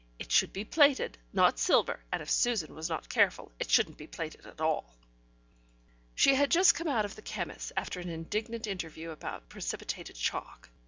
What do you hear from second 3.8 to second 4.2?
be